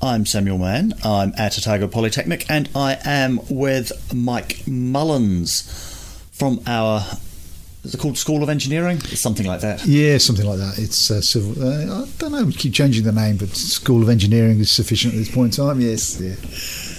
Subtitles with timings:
[0.00, 0.94] I'm Samuel Mann.
[1.04, 5.62] I'm at Otago Polytechnic, and I am with Mike Mullins
[6.30, 7.04] from our.
[7.82, 8.98] Is it called School of Engineering?
[8.98, 9.84] It's something like that.
[9.86, 10.78] Yeah, something like that.
[10.78, 11.60] It's uh, civil.
[11.60, 12.44] Uh, I don't know.
[12.44, 15.64] We keep changing the name, but School of Engineering is sufficient at this point in
[15.66, 15.80] time.
[15.80, 16.20] Yes.
[16.20, 16.36] Yeah.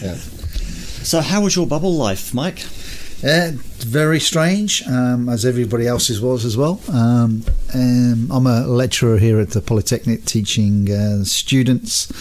[0.05, 0.15] Yeah.
[0.15, 2.59] So, how was your bubble life, Mike?
[3.21, 6.79] Uh, very strange, um, as everybody else's was as well.
[6.89, 12.15] Um, um, I'm a lecturer here at the Polytechnic teaching uh, students.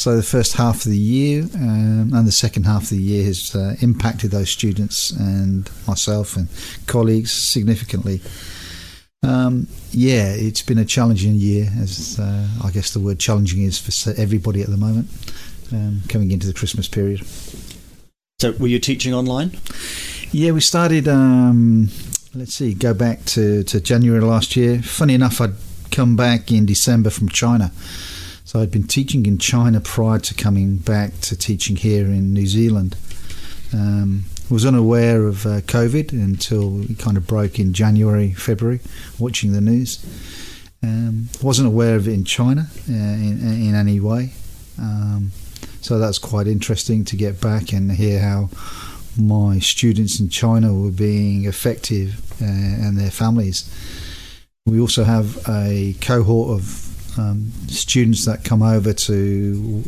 [0.00, 3.24] So the first half of the year um, and the second half of the year
[3.26, 6.48] has uh, impacted those students and myself and
[6.88, 8.20] colleagues significantly.
[9.22, 13.78] Um, yeah, it's been a challenging year, as uh, I guess the word challenging is
[13.78, 15.08] for everybody at the moment,
[15.72, 17.24] um, coming into the Christmas period.
[18.40, 19.56] So, were you teaching online?
[20.32, 21.08] Yeah, we started.
[21.08, 21.88] Um,
[22.36, 24.80] let's see, go back to, to January last year.
[24.80, 25.54] Funny enough, I'd
[25.90, 27.72] come back in December from China.
[28.44, 32.46] So I'd been teaching in China prior to coming back to teaching here in New
[32.46, 32.96] Zealand.
[33.72, 38.78] Um, was unaware of uh, COVID until it kind of broke in January, February,
[39.18, 39.98] watching the news.
[40.80, 44.32] Um, wasn't aware of it in China uh, in, in any way.
[44.78, 45.32] Um,
[45.80, 48.48] so that's quite interesting to get back and hear how
[49.18, 53.68] my students in China were being effective uh, and their families.
[54.66, 59.84] We also have a cohort of um, students that come over to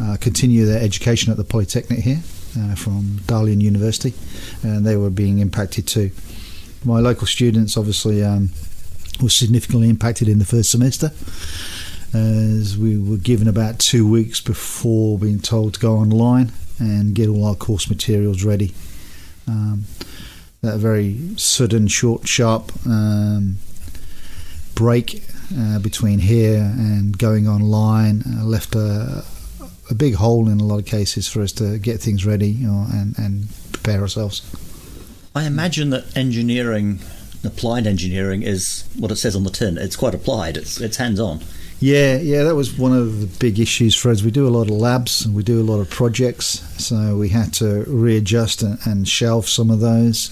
[0.00, 2.20] uh, continue their education at the Polytechnic here
[2.58, 4.14] uh, from Dalian University,
[4.62, 6.10] and they were being impacted too.
[6.84, 8.50] My local students obviously um,
[9.20, 11.10] were significantly impacted in the first semester
[12.14, 17.28] as we were given about two weeks before being told to go online and get
[17.28, 18.74] all our course materials ready.
[19.48, 19.84] Um,
[20.62, 23.58] that very sudden, short, sharp um,
[24.74, 25.22] break
[25.56, 29.24] uh, between here and going online uh, left a,
[29.90, 32.66] a, big hole in a lot of cases for us to get things ready you
[32.66, 34.42] know, and, and prepare ourselves.
[35.34, 37.00] I imagine that engineering,
[37.44, 39.78] applied engineering, is what it says on the tin.
[39.78, 40.56] It's quite applied.
[40.56, 41.40] It's it's hands on.
[41.78, 44.22] Yeah, yeah, that was one of the big issues for us.
[44.22, 47.28] We do a lot of labs and we do a lot of projects, so we
[47.28, 50.30] had to readjust and, and shelve some of those.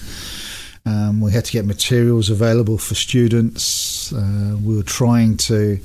[0.87, 4.11] Um, we had to get materials available for students.
[4.11, 5.79] Uh, we were trying to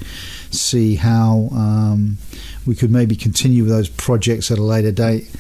[0.50, 2.16] see how um,
[2.66, 5.31] we could maybe continue with those projects at a later date.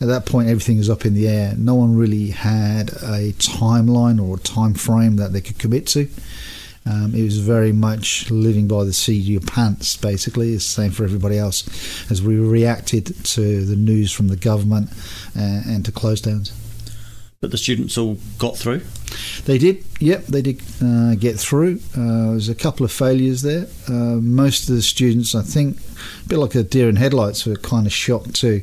[0.00, 1.54] At that point, everything was up in the air.
[1.56, 6.08] No one really had a timeline or a time frame that they could commit to.
[6.86, 10.52] Um, it was very much living by the seat of your pants, basically.
[10.52, 14.90] It's the same for everybody else as we reacted to the news from the government
[15.36, 16.52] uh, and to close downs.
[17.40, 18.80] But the students all got through?
[19.44, 21.80] They did, yep, they did uh, get through.
[21.94, 23.66] Uh, there was a couple of failures there.
[23.86, 25.78] Uh, most of the students, I think,
[26.24, 28.62] a bit like a deer in headlights, were kind of shocked too.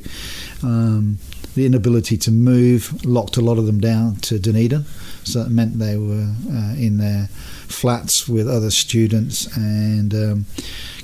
[0.63, 1.19] Um,
[1.53, 4.85] the inability to move locked a lot of them down to Dunedin,
[5.23, 7.29] so that meant they were uh, in their
[7.71, 10.45] flats with other students and um,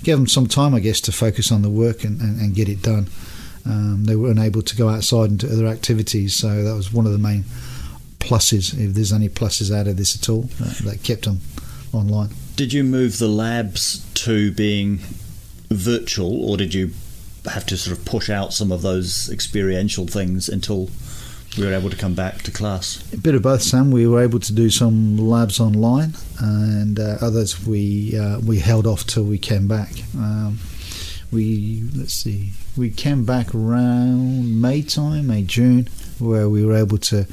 [0.03, 2.69] give them some time, I guess, to focus on the work and, and, and get
[2.69, 3.07] it done.
[3.65, 7.05] Um, they were unable to go outside and do other activities, so that was one
[7.05, 7.43] of the main
[8.19, 11.39] pluses, if there's any pluses out of this at all, that, that kept them
[11.93, 12.29] online.
[12.55, 14.99] Did you move the labs to being
[15.69, 16.91] virtual, or did you
[17.45, 20.89] have to sort of push out some of those experiential things until
[21.57, 23.03] we were able to come back to class?
[23.13, 23.91] A bit of both, Sam.
[23.91, 28.85] We were able to do some labs online, and uh, others we uh, we held
[28.87, 29.91] off till we came back.
[30.15, 30.59] Um,
[31.31, 36.97] we let's see, we came back around May time, May June, where we were able
[36.97, 37.25] to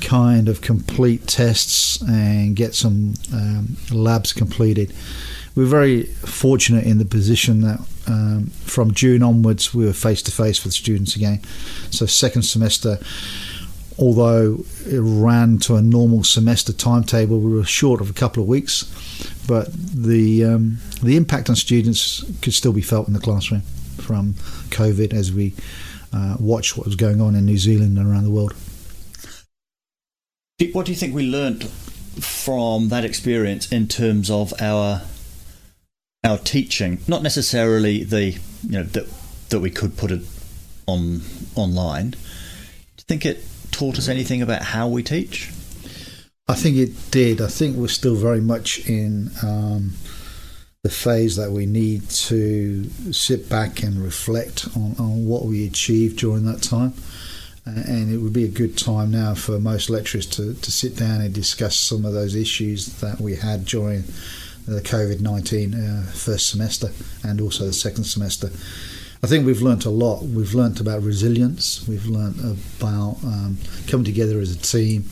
[0.00, 4.92] kind of complete tests and get some um, labs completed.
[5.54, 10.22] We were very fortunate in the position that um, from June onwards we were face
[10.22, 11.40] to face with students again.
[11.90, 12.98] So second semester,
[13.98, 18.48] although it ran to a normal semester timetable, we were short of a couple of
[18.48, 18.84] weeks,
[19.46, 23.62] but the um, the impact on students could still be felt in the classroom
[23.98, 24.34] from
[24.70, 25.54] COVID as we
[26.12, 28.54] uh, watched what was going on in New Zealand and around the world.
[30.72, 35.02] What do you think we learnt from that experience in terms of our
[36.24, 37.00] our teaching?
[37.08, 38.38] Not necessarily the you
[38.68, 39.06] know that
[39.48, 40.22] that we could put it
[40.86, 41.22] on
[41.56, 42.10] online.
[42.10, 42.18] Do
[42.98, 45.50] you think it taught us anything about how we teach?
[46.48, 47.40] I think it did.
[47.40, 49.94] I think we're still very much in um,
[50.82, 56.18] the phase that we need to sit back and reflect on, on what we achieved
[56.18, 56.92] during that time.
[57.64, 61.20] And it would be a good time now for most lecturers to, to sit down
[61.20, 64.02] and discuss some of those issues that we had during
[64.66, 66.88] the COVID 19 uh, first semester
[67.22, 68.48] and also the second semester.
[69.22, 70.24] I think we've learnt a lot.
[70.24, 73.56] We've learnt about resilience, we've learnt about um,
[73.86, 75.04] coming together as a team,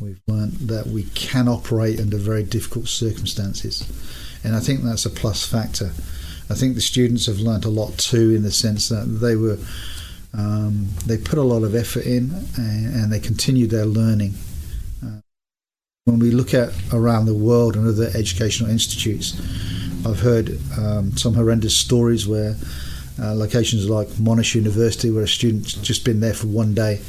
[0.00, 3.86] we've learnt that we can operate under very difficult circumstances.
[4.44, 5.92] And I think that's a plus factor.
[6.50, 9.58] I think the students have learnt a lot too, in the sense that they were
[10.36, 14.34] um, they put a lot of effort in and, and they continued their learning.
[15.02, 15.20] Uh,
[16.06, 19.40] when we look at around the world and other educational institutes,
[20.04, 22.56] I've heard um, some horrendous stories where
[23.22, 27.00] uh, locations like Monash University, where a student's just been there for one day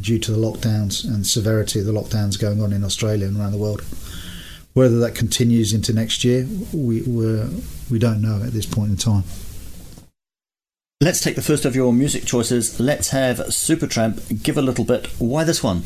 [0.00, 3.52] due to the lockdowns and severity of the lockdowns going on in Australia and around
[3.52, 3.84] the world.
[4.72, 7.48] Whether that continues into next year, we we're,
[7.90, 9.24] we do not know at this point in time.
[11.00, 12.78] Let's take the first of your music choices.
[12.78, 14.42] Let's have Supertramp.
[14.42, 15.06] Give a little bit.
[15.18, 15.82] Why this one?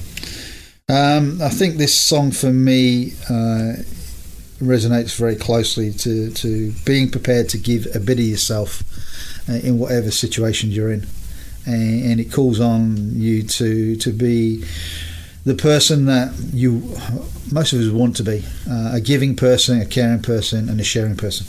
[0.88, 3.80] Um, I think this song for me uh,
[4.60, 8.82] resonates very closely to, to being prepared to give a bit of yourself
[9.48, 11.06] uh, in whatever situation you're in,
[11.64, 14.64] and, and, it calls on you to to be
[15.44, 16.96] the person that you
[17.52, 20.84] most of us want to be uh, a giving person, a caring person, and a
[20.84, 21.46] sharing person.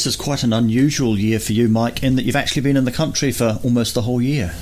[0.00, 2.86] This is quite an unusual year for you, Mike, in that you've actually been in
[2.86, 4.54] the country for almost the whole year.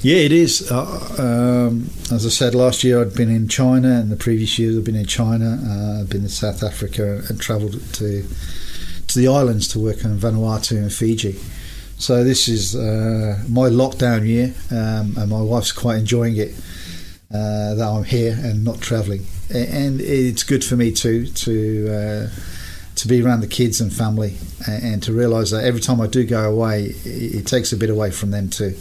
[0.00, 0.72] Yeah, it is.
[0.72, 4.78] Uh, um, as I said, last year I'd been in China, and the previous years
[4.78, 5.60] I've been in China.
[5.62, 8.26] Uh, I've been in South Africa and travelled to
[9.08, 11.38] to the islands to work on Vanuatu and Fiji.
[11.98, 16.54] So this is uh, my lockdown year, um, and my wife's quite enjoying it
[17.30, 19.26] uh, that I'm here and not travelling.
[19.50, 22.51] And it's good for me too to uh,
[23.02, 26.06] to be around the kids and family, and, and to realise that every time I
[26.06, 28.76] do go away, it, it takes a bit away from them too.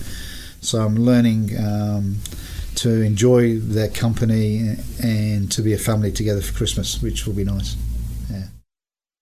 [0.61, 2.17] So I'm learning um,
[2.75, 7.43] to enjoy their company and to be a family together for Christmas, which will be
[7.43, 7.75] nice.
[8.29, 8.43] Yeah.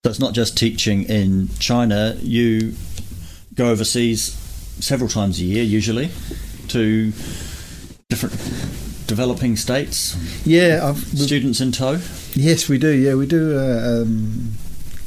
[0.03, 2.73] So it's not just teaching in China, you
[3.53, 4.33] go overseas
[4.81, 6.09] several times a year, usually,
[6.67, 7.13] to
[8.09, 8.35] different
[9.07, 11.99] developing states, Yeah, I've, students in tow.
[12.33, 12.89] yes, we do.
[12.91, 13.57] Yeah, we do.
[13.57, 14.51] Uh, um,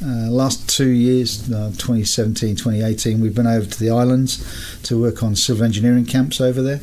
[0.03, 4.43] uh, last two years, uh, 2017, 2018, we've been over to the islands
[4.83, 6.81] to work on civil engineering camps over there,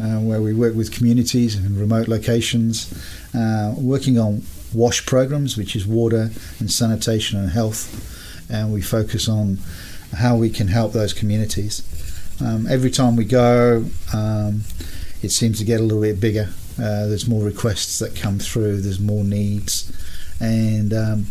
[0.00, 2.92] uh, where we work with communities in remote locations,
[3.34, 4.42] uh, working on
[4.72, 9.58] WASH programs, which is water and sanitation and health, and we focus on
[10.16, 11.82] how we can help those communities.
[12.40, 14.62] Um, every time we go, um,
[15.20, 16.48] it seems to get a little bit bigger.
[16.78, 18.80] Uh, there's more requests that come through.
[18.82, 19.92] There's more needs,
[20.42, 21.26] and um,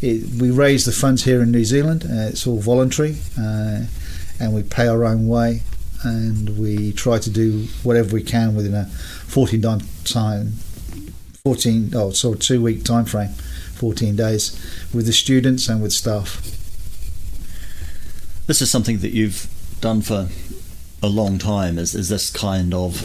[0.00, 2.04] it, we raise the funds here in New Zealand.
[2.04, 3.82] Uh, it's all voluntary, uh,
[4.40, 5.62] and we pay our own way,
[6.04, 10.52] and we try to do whatever we can within a 14 time, time
[11.44, 13.30] 14 oh so two week time frame,
[13.74, 14.52] 14 days
[14.94, 16.40] with the students and with staff.
[18.46, 19.48] This is something that you've
[19.80, 20.28] done for
[21.02, 21.78] a long time.
[21.78, 23.00] Is, is this kind of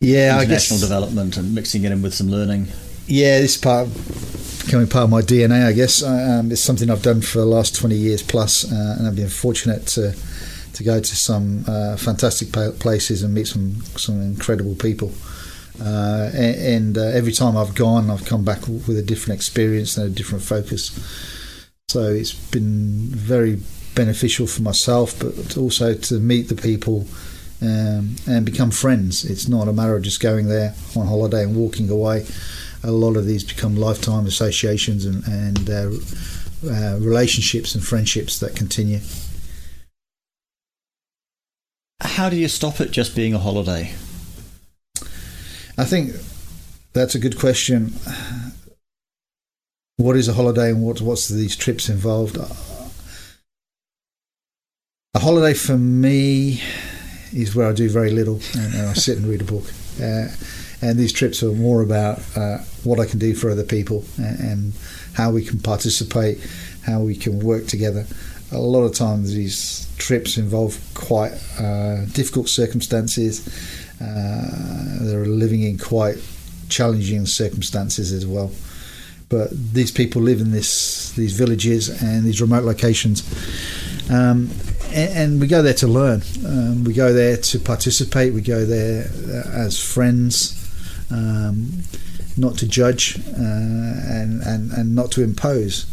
[0.00, 0.88] Yeah, I international guess.
[0.88, 2.68] development and mixing it in with some learning?
[3.10, 3.88] Yeah, this part
[4.64, 6.00] becoming part of my DNA, I guess.
[6.00, 9.28] Um, it's something I've done for the last 20 years plus, uh, and I've been
[9.28, 10.14] fortunate to
[10.74, 15.12] to go to some uh, fantastic places and meet some some incredible people.
[15.82, 20.06] Uh, and uh, every time I've gone, I've come back with a different experience and
[20.06, 20.92] a different focus.
[21.88, 23.58] So it's been very
[23.96, 27.08] beneficial for myself, but also to meet the people
[27.60, 29.24] um, and become friends.
[29.24, 32.24] It's not a matter of just going there on holiday and walking away.
[32.82, 35.90] A lot of these become lifetime associations and, and uh,
[36.66, 39.00] uh, relationships and friendships that continue.
[42.00, 43.92] How do you stop it just being a holiday?
[45.76, 46.12] I think
[46.92, 47.92] that's a good question.
[49.96, 52.36] What is a holiday and what, what's these trips involved?
[55.14, 56.62] A holiday for me
[57.32, 59.64] is where I do very little and, and I sit and read a book.
[60.02, 60.28] Uh,
[60.82, 64.40] and these trips are more about uh, what I can do for other people and,
[64.40, 64.72] and
[65.14, 66.38] how we can participate,
[66.86, 68.06] how we can work together.
[68.52, 73.46] A lot of times these trips involve quite uh, difficult circumstances.
[74.00, 76.16] Uh, they're living in quite
[76.68, 78.50] challenging circumstances as well.
[79.28, 83.22] But these people live in this these villages and these remote locations,
[84.10, 84.50] um,
[84.92, 86.22] and, we go there to learn.
[86.44, 88.34] Um, we go there to participate.
[88.34, 90.59] We go there uh, as friends,
[91.10, 91.82] um,
[92.36, 95.86] not to judge uh, and, and and not to impose.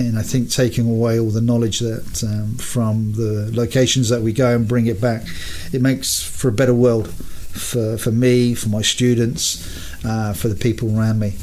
[0.00, 4.32] And I think taking away all the knowledge that um, from the locations that we
[4.32, 5.22] go and bring it back,
[5.72, 9.66] it makes for a better world for, for me, for my students,
[10.04, 11.34] uh, for the people around me.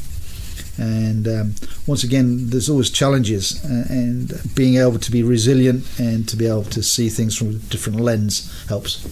[0.77, 1.55] And um,
[1.86, 6.48] once again, there's always challenges, uh, and being able to be resilient and to be
[6.48, 9.05] able to see things from a different lens helps.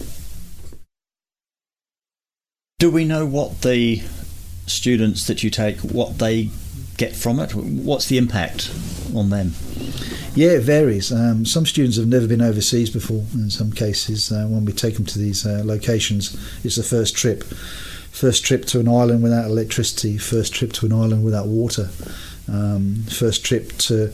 [2.80, 4.02] Do we know what the
[4.66, 6.50] students that you take, what they
[6.96, 7.54] get from it?
[7.54, 8.74] What's the impact
[9.14, 9.52] on them?
[10.34, 11.12] Yeah, it varies.
[11.12, 13.24] Um, some students have never been overseas before.
[13.32, 17.14] In some cases, uh, when we take them to these uh, locations, it's the first
[17.14, 17.44] trip.
[17.44, 20.18] First trip to an island without electricity.
[20.18, 21.90] First trip to an island without water.
[22.48, 24.12] Um, first trip to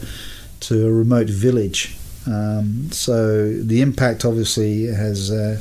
[0.61, 1.97] to a remote village.
[2.27, 5.61] Um, so the impact obviously has uh,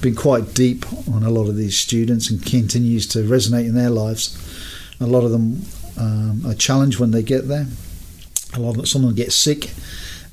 [0.00, 3.90] been quite deep on a lot of these students and continues to resonate in their
[3.90, 4.36] lives.
[5.00, 5.62] A lot of them
[5.98, 7.66] um, are challenged when they get there.
[8.54, 9.70] A lot of some of them get sick.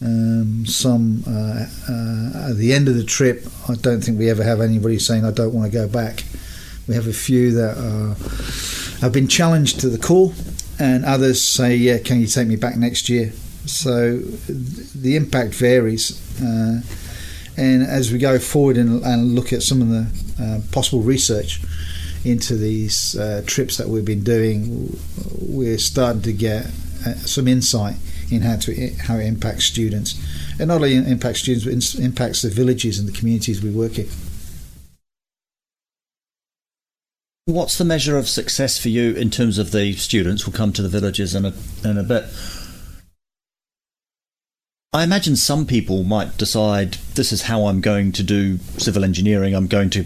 [0.02, 4.44] Um, some uh, uh, at the end of the trip, I don't think we ever
[4.44, 6.24] have anybody saying I don't want to go back.
[6.88, 10.34] We have a few that are, have been challenged to the core,
[10.80, 13.34] and others say, "Yeah, can you take me back next year?"
[13.70, 16.22] So the impact varies.
[16.42, 16.82] Uh,
[17.58, 20.08] and as we go forward and, and look at some of the
[20.40, 21.60] uh, possible research
[22.24, 24.98] into these uh, trips that we've been doing,
[25.40, 26.66] we're starting to get
[27.06, 27.96] uh, some insight
[28.30, 30.16] in how to how it impacts students,
[30.60, 34.08] and not only impacts students, but impacts the villages and the communities we work in.
[37.46, 40.46] What's the measure of success for you in terms of the students?
[40.46, 41.54] We'll come to the villages in a,
[41.86, 42.26] in a bit.
[44.98, 49.54] I imagine some people might decide this is how I'm going to do civil engineering.
[49.54, 50.06] I'm going to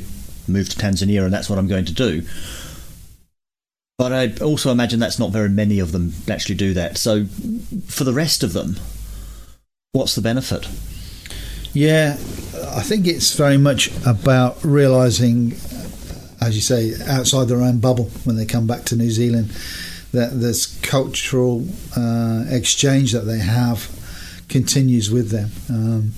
[0.50, 2.24] move to Tanzania and that's what I'm going to do.
[3.98, 6.98] But I also imagine that's not very many of them actually do that.
[6.98, 7.24] So
[7.88, 8.81] for the rest of them,
[9.93, 10.67] what's the benefit?
[11.71, 12.17] Yeah,
[12.75, 15.53] I think it's very much about realizing
[16.41, 19.51] as you say, outside their own bubble when they come back to New Zealand.
[20.12, 23.89] That this cultural uh, exchange that they have
[24.51, 25.50] continues with them.
[25.70, 26.12] Um,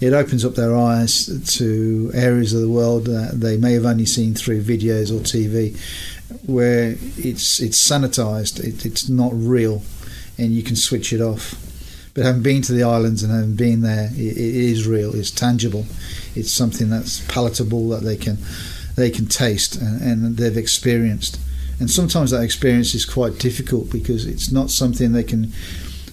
[0.00, 1.26] it opens up their eyes
[1.56, 5.78] to areas of the world that they may have only seen through videos or TV,
[6.46, 9.82] where it's it's sanitized, it, it's not real,
[10.36, 11.54] and you can switch it off.
[12.12, 15.14] But having been to the islands and having been there, it, it is real.
[15.14, 15.86] It's tangible.
[16.34, 18.38] It's something that's palatable that they can
[18.96, 21.38] they can taste and, and they've experienced.
[21.78, 25.52] And sometimes that experience is quite difficult because it's not something they can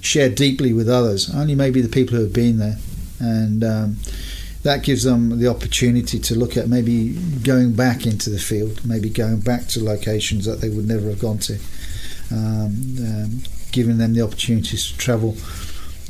[0.04, 2.78] share deeply with others, only maybe the people who have been there.
[3.20, 3.98] And um,
[4.64, 7.14] that gives them the opportunity to look at maybe
[7.44, 11.20] going back into the field, maybe going back to locations that they would never have
[11.20, 11.58] gone to,
[12.32, 15.36] um, um, giving them the opportunities to travel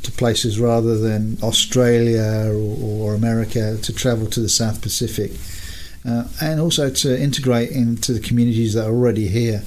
[0.01, 5.31] to places rather than Australia or, or America, to travel to the South Pacific.
[6.05, 9.63] Uh, and also to integrate into the communities that are already here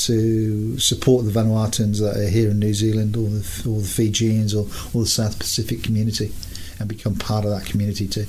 [0.00, 4.54] to support the Vanuatuans that are here in New Zealand or the, or the Fijians
[4.54, 6.32] or, or the South Pacific community
[6.78, 8.26] and become part of that community too.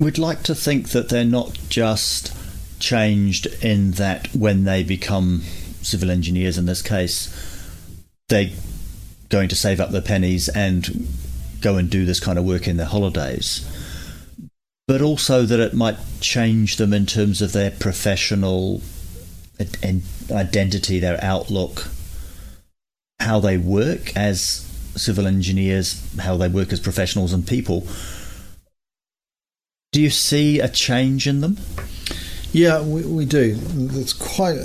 [0.00, 2.36] We'd like to think that they're not just
[2.78, 5.42] changed in that when they become
[5.80, 7.32] civil engineers in this case,
[8.28, 8.50] they're
[9.28, 11.08] going to save up their pennies and
[11.60, 13.66] go and do this kind of work in their holidays
[14.86, 18.82] but also that it might change them in terms of their professional
[20.30, 21.88] identity, their outlook,
[23.20, 27.86] how they work as civil engineers, how they work as professionals and people.
[29.92, 31.56] Do you see a change in them?
[32.52, 33.58] Yeah, we, we do.
[33.92, 34.58] It's quite,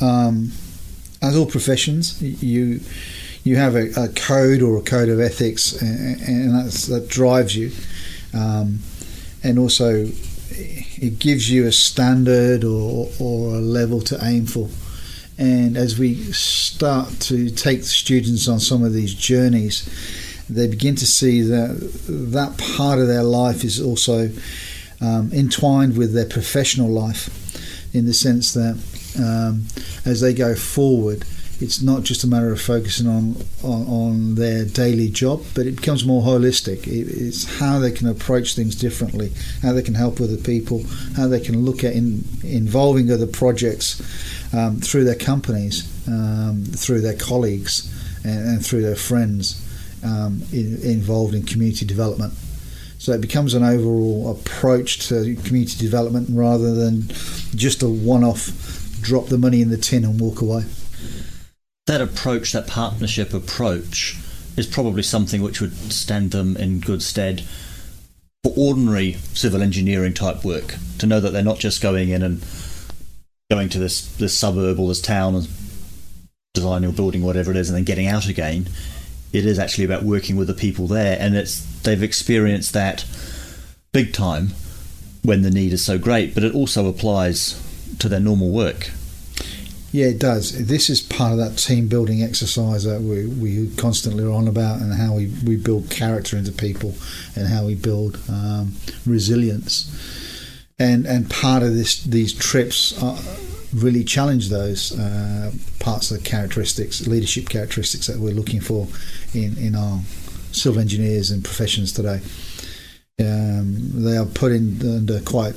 [0.00, 0.52] um,
[1.22, 2.80] as all professions, you
[3.44, 7.72] you have a, a, code or a code of ethics, and, and that drives you.
[8.32, 8.78] Um,
[9.42, 10.06] and also
[11.02, 14.68] it gives you a standard or, or a level to aim for.
[15.38, 19.88] And as we start to take students on some of these journeys,
[20.48, 21.76] they begin to see that
[22.06, 24.30] that part of their life is also
[25.00, 27.28] um, entwined with their professional life,
[27.94, 28.78] in the sense that
[29.18, 29.66] um,
[30.04, 31.24] as they go forward,
[31.62, 35.76] it's not just a matter of focusing on, on, on their daily job, but it
[35.76, 36.88] becomes more holistic.
[36.88, 40.82] It, it's how they can approach things differently, how they can help other people,
[41.16, 44.00] how they can look at in, involving other projects
[44.52, 47.88] um, through their companies, um, through their colleagues,
[48.24, 49.64] and, and through their friends
[50.04, 52.34] um, in, involved in community development.
[52.98, 57.08] So it becomes an overall approach to community development rather than
[57.54, 60.64] just a one off drop the money in the tin and walk away
[61.86, 64.16] that approach, that partnership approach,
[64.56, 67.42] is probably something which would stand them in good stead
[68.44, 70.76] for ordinary civil engineering type work.
[70.98, 72.44] To know that they're not just going in and
[73.50, 75.48] going to this this suburb or this town and
[76.54, 78.68] designing or building whatever it is and then getting out again.
[79.32, 83.04] It is actually about working with the people there, and it's they've experienced that
[83.92, 84.50] big time
[85.22, 86.34] when the need is so great.
[86.34, 87.60] But it also applies
[87.98, 88.90] to their normal work.
[89.92, 90.66] Yeah, it does.
[90.66, 94.80] This is part of that team building exercise that we, we constantly are on about,
[94.80, 96.94] and how we, we build character into people,
[97.36, 98.74] and how we build um,
[99.04, 99.94] resilience.
[100.78, 103.18] And and part of this these trips are,
[103.74, 108.88] really challenge those uh, parts of the characteristics, leadership characteristics that we're looking for
[109.34, 110.00] in in our
[110.52, 112.20] civil engineers and professions today.
[113.20, 115.54] Um, they are put in under quite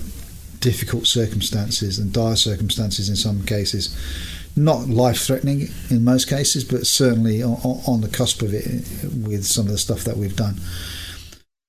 [0.60, 3.96] difficult circumstances and dire circumstances in some cases.
[4.56, 8.66] Not life threatening in most cases, but certainly on, on, the cusp of it
[9.14, 10.56] with some of the stuff that we've done.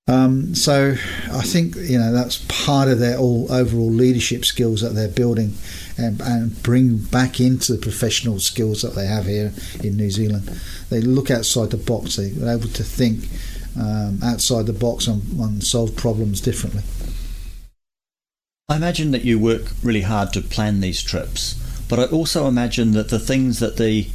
[0.09, 0.93] Um, so
[1.33, 5.55] I think you know that's part of their all overall leadership skills that they're building,
[5.99, 10.49] and, and bring back into the professional skills that they have here in New Zealand.
[10.91, 12.17] They look outside the box.
[12.17, 13.25] They're able to think
[13.79, 16.83] um, outside the box and, and solve problems differently.
[18.69, 21.55] I imagine that you work really hard to plan these trips,
[21.89, 24.09] but I also imagine that the things that the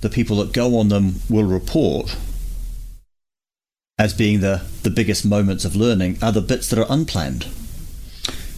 [0.00, 2.16] the people that go on them will report
[3.98, 7.48] as being the, the biggest moments of learning are the bits that are unplanned.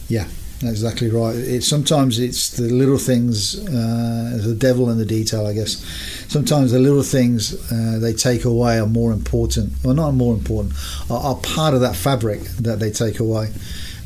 [0.07, 0.27] Yeah,
[0.61, 1.61] that's exactly right.
[1.61, 5.83] Sometimes it's the little things, uh, the devil in the detail, I guess.
[6.29, 10.75] Sometimes the little things uh, they take away are more important, or not more important,
[11.09, 13.49] are, are part of that fabric that they take away.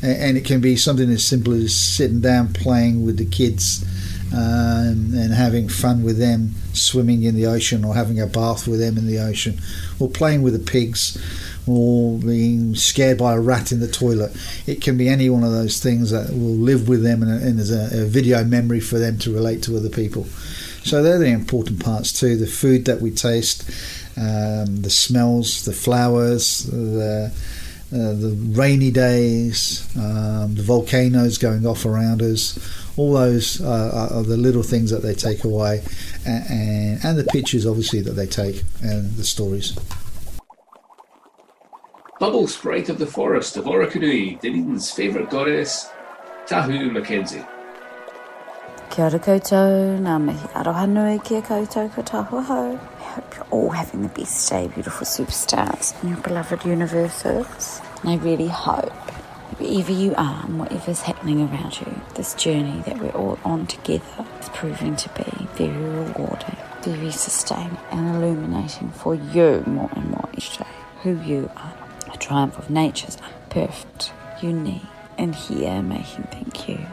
[0.02, 3.84] And, it can be something as simple as sitting down playing with the kids
[4.32, 8.78] um, and having fun with them, swimming in the ocean, or having a bath with
[8.78, 9.58] them in the ocean,
[9.98, 11.18] or playing with the pigs,
[11.66, 14.36] or being scared by a rat in the toilet.
[14.66, 17.58] It can be any one of those things that will live with them and, and
[17.58, 20.26] a, a video memory for them to relate to other people.
[20.84, 22.36] So they're the important parts too.
[22.36, 23.68] The food that we taste,
[24.16, 27.32] um, the smells, the flowers, the
[27.92, 32.58] uh, the rainy days, um, the volcanoes going off around us,
[32.98, 35.82] all those uh, are the little things that they take away,
[36.26, 39.72] and, and the pictures, obviously, that they take, and the stories.
[42.20, 45.88] Bubble Sprite of the Forest of Orokonui, Dunedin's favourite goddess,
[46.46, 47.46] Tahu Mackenzie.
[48.90, 52.78] Kia ora koutou, ngā mihi aroha nui kia koutou ko tahu hau
[53.18, 57.80] hope you're all having the best day, beautiful superstars in your beloved universes.
[58.02, 58.92] And I really hope,
[59.58, 64.24] wherever you are and whatever's happening around you, this journey that we're all on together
[64.40, 70.28] is proving to be very rewarding, very sustaining, and illuminating for you more and more
[70.34, 70.66] each day.
[71.02, 71.74] Who you are.
[72.12, 73.18] A triumph of nature's
[73.50, 74.82] perfect, unique,
[75.18, 76.86] and here making thank you.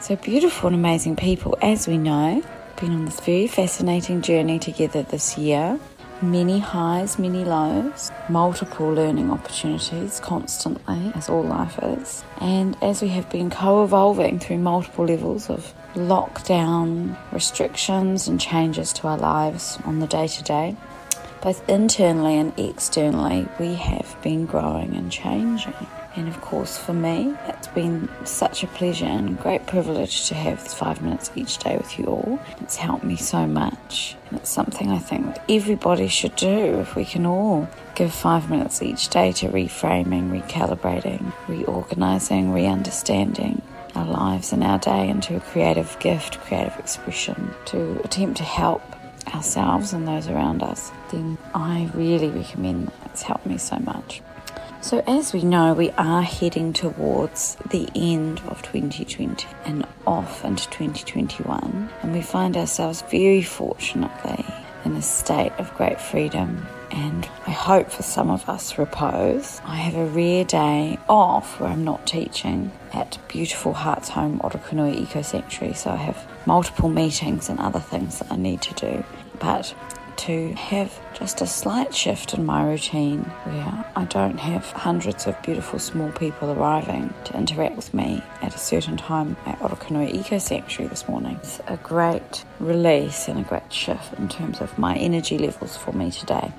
[0.00, 2.42] So beautiful and amazing people, as we know,
[2.84, 5.80] been on this very fascinating journey together this year.
[6.20, 12.22] Many highs, many lows, multiple learning opportunities constantly, as all life is.
[12.42, 18.92] And as we have been co evolving through multiple levels of lockdown, restrictions, and changes
[18.94, 20.76] to our lives on the day to day,
[21.40, 25.72] both internally and externally, we have been growing and changing.
[26.16, 30.60] And of course, for me, it's been such a pleasure and great privilege to have
[30.60, 32.38] five minutes each day with you all.
[32.60, 34.16] It's helped me so much.
[34.28, 38.48] And it's something I think that everybody should do if we can all give five
[38.48, 43.60] minutes each day to reframing, recalibrating, reorganizing, re understanding
[43.96, 48.82] our lives and our day into a creative gift, creative expression, to attempt to help
[49.34, 52.94] ourselves and those around us, then I really recommend that.
[53.14, 54.22] It's helped me so much.
[54.84, 60.68] So, as we know, we are heading towards the end of 2020 and off into
[60.68, 64.44] 2021, and we find ourselves very fortunately
[64.84, 69.62] in a state of great freedom and I hope for some of us repose.
[69.64, 75.00] I have a rare day off where I'm not teaching at beautiful Hearts Home Orokonui
[75.00, 79.04] Eco Sanctuary, so I have multiple meetings and other things that I need to do.
[79.40, 79.74] But
[80.18, 85.40] to have just a slight shift in my routine where I don't have hundreds of
[85.42, 90.38] beautiful small people arriving to interact with me at a certain time at Orokonui Eco
[90.38, 91.36] Sanctuary this morning.
[91.42, 95.92] It's a great release and a great shift in terms of my energy levels for
[95.92, 96.52] me today.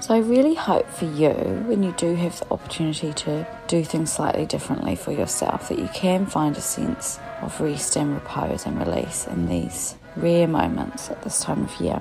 [0.00, 1.30] So I really hope for you,
[1.66, 5.88] when you do have the opportunity to do things slightly differently for yourself, that you
[5.92, 11.22] can find a sense of rest and repose and release in these rare moments at
[11.22, 12.00] this time of year.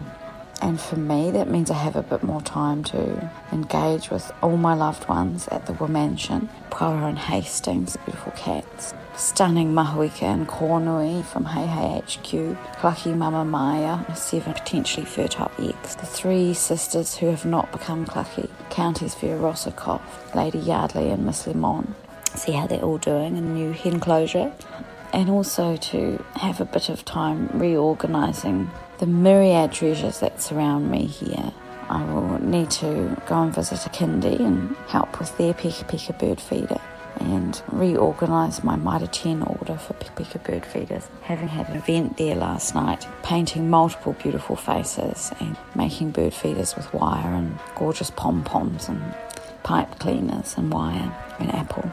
[0.62, 4.58] And for me, that means I have a bit more time to engage with all
[4.58, 10.48] my loved ones at the Womansion, Power and Hastings, the beautiful cats, stunning Mahuika and
[10.48, 17.16] Kornui from Hey Hey HQ, Clucky Mama Maya, seven potentially fertile eggs, the three sisters
[17.16, 20.02] who have not become Clucky, Countess Vera Rossakoff,
[20.36, 21.96] Lady Yardley and Miss Lemon.
[22.36, 24.52] See how they're all doing in the new hen closure.
[25.14, 31.06] And also to have a bit of time reorganising the myriad treasures that surround me
[31.06, 31.54] here.
[31.90, 36.20] I will need to go and visit a kindy and help with their Peka Peka
[36.20, 36.82] bird feeder
[37.20, 41.08] and reorganise my Mitre 10 order for Peka Peka bird feeders.
[41.22, 46.76] Having had an event there last night, painting multiple beautiful faces and making bird feeders
[46.76, 49.02] with wire and gorgeous pom poms and
[49.64, 51.90] pipe cleaners and wire and apple.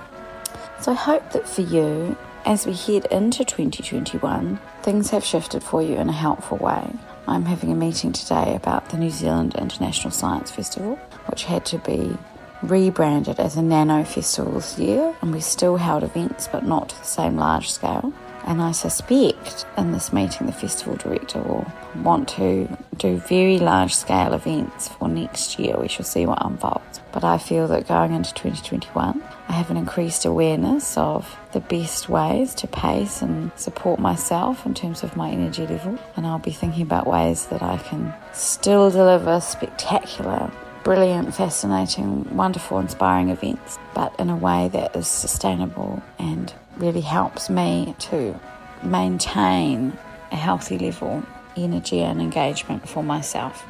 [0.81, 5.83] So I hope that for you, as we head into 2021, things have shifted for
[5.83, 6.91] you in a helpful way.
[7.27, 10.97] I'm having a meeting today about the New Zealand International Science Festival,
[11.29, 12.17] which had to be
[12.63, 16.99] rebranded as a nano festival this year, and we still held events but not to
[16.99, 18.13] the same large scale.
[18.47, 21.67] And I suspect in this meeting, the festival director will
[22.03, 25.79] want to do very large scale events for next year.
[25.79, 27.01] We shall see what unfolds.
[27.11, 32.09] But I feel that going into 2021, I have an increased awareness of the best
[32.09, 35.99] ways to pace and support myself in terms of my energy level.
[36.17, 40.51] And I'll be thinking about ways that I can still deliver spectacular
[40.85, 47.49] brilliant, fascinating, wonderful, inspiring events, but in a way that is sustainable and really helps
[47.49, 48.39] me to
[48.83, 49.97] maintain
[50.31, 51.23] a healthy level
[51.57, 53.67] energy and engagement for myself.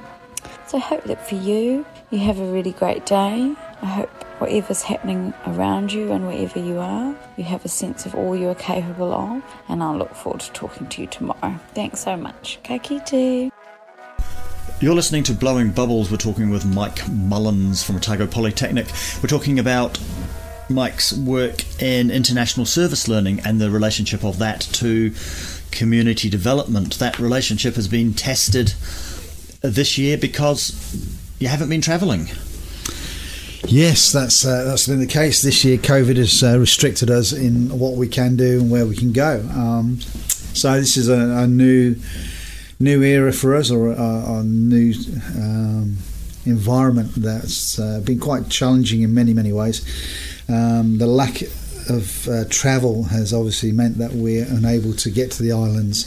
[0.66, 3.54] So I hope that for you, you have a really great day.
[3.82, 8.14] I hope whatever's happening around you and wherever you are, you have a sense of
[8.14, 9.42] all you are capable of.
[9.68, 11.58] And I'll look forward to talking to you tomorrow.
[11.74, 12.58] Thanks so much.
[12.64, 13.52] Ka kite.
[14.80, 16.10] You're listening to Blowing Bubbles.
[16.10, 18.86] We're talking with Mike Mullins from Otago Polytechnic.
[19.22, 19.98] We're talking about
[20.68, 25.14] Mike's work in international service learning and the relationship of that to
[25.70, 26.98] community development.
[26.98, 28.74] That relationship has been tested
[29.62, 30.74] this year because
[31.38, 32.28] you haven't been travelling.
[33.66, 35.78] Yes, that's uh, that's been the case this year.
[35.78, 39.40] COVID has uh, restricted us in what we can do and where we can go.
[39.54, 41.96] Um, so this is a, a new
[42.78, 44.92] new era for us or a, a new
[45.36, 45.96] um,
[46.44, 49.80] environment that's uh, been quite challenging in many, many ways.
[50.48, 51.40] Um, the lack
[51.88, 56.06] of uh, travel has obviously meant that we're unable to get to the islands,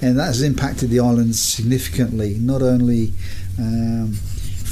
[0.00, 3.12] and that has impacted the islands significantly, not only
[3.58, 4.14] um,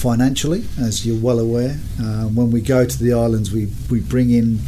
[0.02, 1.76] financially, as you're well aware.
[2.02, 4.58] Uh, when we go to the islands, we, we bring in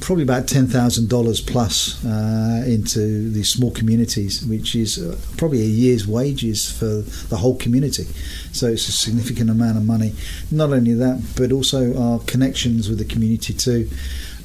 [0.00, 5.62] probably about ten thousand dollars plus uh, into these small communities, which is uh, probably
[5.62, 6.92] a year's wages for
[7.28, 8.06] the whole community.
[8.52, 10.12] So it's a significant amount of money.
[10.50, 13.88] Not only that, but also our connections with the community too,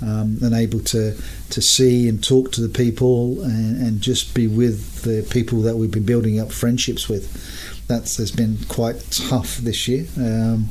[0.04, 1.18] um, and able to
[1.50, 5.76] to see and talk to the people and, and just be with the people that
[5.78, 7.26] we've been building up friendships with.
[7.88, 10.08] That's has been quite tough this year.
[10.17, 10.67] Um,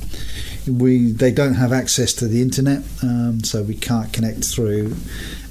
[0.66, 4.94] we they don't have access to the internet, um, so we can't connect through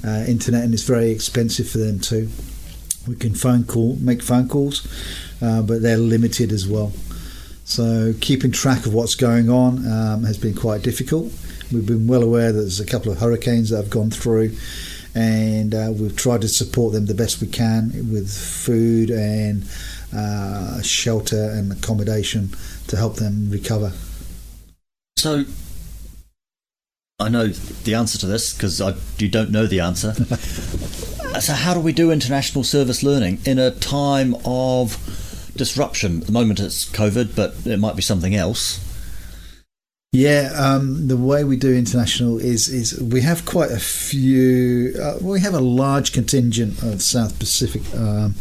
[0.06, 2.30] uh, internet, and it's very expensive for them too.
[3.08, 4.86] We can phone call, make phone calls,
[5.42, 6.92] uh, but they're limited as well.
[7.64, 11.32] So keeping track of what's going on um, has been quite difficult.
[11.72, 14.56] We've been well aware that there's a couple of hurricanes that have gone through,
[15.16, 19.64] and uh, we've tried to support them the best we can with food and
[20.14, 22.50] uh, shelter and accommodation
[22.88, 23.92] to help them recover.
[25.16, 25.44] So,
[27.18, 28.80] I know the answer to this because
[29.18, 30.12] you don't know the answer.
[31.40, 36.20] so, how do we do international service learning in a time of disruption?
[36.20, 38.85] At the moment, it's COVID, but it might be something else.
[40.12, 44.94] Yeah, um, the way we do international is is we have quite a few.
[45.00, 48.34] Uh, we have a large contingent of South Pacific um,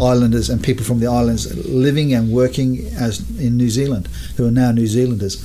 [0.00, 4.52] islanders and people from the islands living and working as in New Zealand, who are
[4.52, 5.44] now New Zealanders.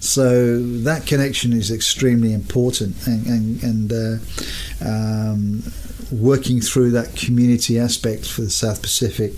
[0.00, 5.62] So that connection is extremely important, and and, and uh, um,
[6.10, 9.34] working through that community aspect for the South Pacific,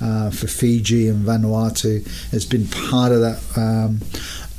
[0.00, 4.00] uh, for Fiji and Vanuatu has been part of that um,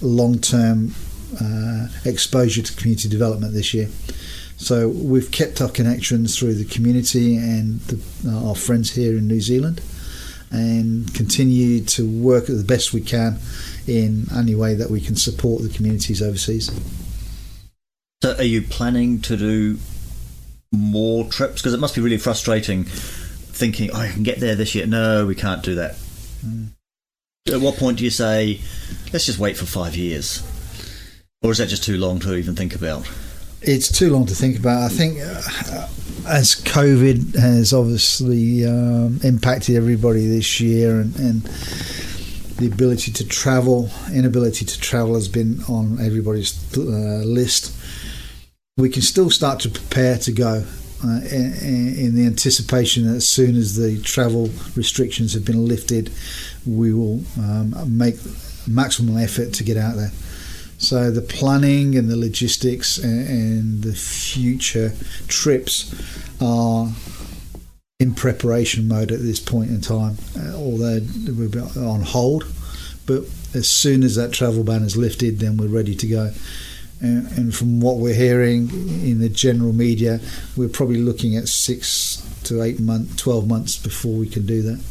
[0.02, 0.94] long term
[1.42, 3.90] uh, exposure to community development this year.
[4.58, 9.28] So we've kept our connections through the community and the, uh, our friends here in
[9.28, 9.82] New Zealand
[10.50, 13.38] and continue to work the best we can
[13.86, 16.72] in any way that we can support the communities overseas.
[18.24, 19.78] So, are you planning to do
[20.72, 21.62] more trips?
[21.62, 24.88] Because it must be really frustrating thinking, oh, I can get there this year.
[24.88, 25.96] No, we can't do that.
[26.46, 26.70] Mm.
[27.50, 28.60] At what point do you say,
[29.14, 30.44] let's just wait for five years?
[31.42, 33.10] Or is that just too long to even think about?
[33.62, 34.84] It's too long to think about.
[34.84, 35.88] I think uh,
[36.28, 41.42] as COVID has obviously um, impacted everybody this year and, and
[42.58, 47.74] the ability to travel, inability to travel has been on everybody's uh, list.
[48.78, 50.66] We can still start to prepare to go
[51.04, 56.12] uh, in, in, the anticipation that as soon as the travel restrictions have been lifted,
[56.68, 58.16] we will um, make
[58.68, 60.12] maximum effort to get out there.
[60.78, 64.94] So the planning and the logistics and, and the future
[65.28, 65.94] trips
[66.40, 66.90] are
[68.00, 71.50] in preparation mode at this point in time, uh, although we're
[71.84, 72.46] on hold.
[73.08, 73.24] But
[73.56, 76.32] as soon as that travel ban is lifted, then we're ready to go.
[77.00, 78.70] And, and from what we're hearing
[79.04, 80.20] in the general media,
[80.56, 84.84] we're probably looking at six to eight months, 12 months before we can do that.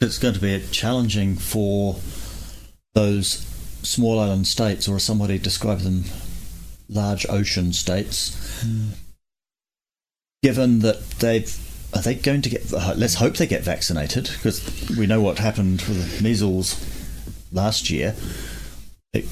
[0.00, 1.96] It's going to be challenging for
[2.94, 3.46] those
[3.82, 6.04] small island states, or as somebody described them,
[6.88, 8.64] large ocean states.
[10.42, 12.70] Given that they've are they going to get?
[12.70, 16.76] Let's hope they get vaccinated because we know what happened with measles
[17.52, 18.14] last year.
[19.12, 19.26] It,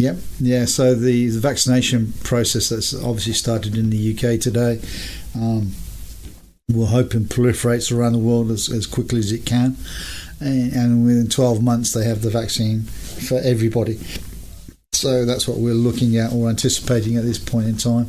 [0.00, 0.16] Yep.
[0.38, 0.64] Yeah.
[0.64, 4.80] So the, the vaccination process that's obviously started in the UK today,
[5.34, 5.72] um,
[6.74, 9.76] we're hoping proliferates around the world as, as quickly as it can,
[10.40, 13.98] and, and within 12 months they have the vaccine for everybody.
[14.92, 18.08] So that's what we're looking at or anticipating at this point in time.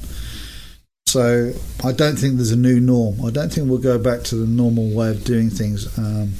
[1.06, 3.24] So I don't think there's a new norm.
[3.26, 5.97] I don't think we'll go back to the normal way of doing things.
[5.97, 6.34] Um,